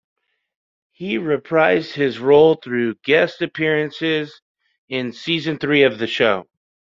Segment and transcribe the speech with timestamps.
[0.93, 4.41] He reprised his role through guest appearances
[4.89, 6.47] in season three of the show.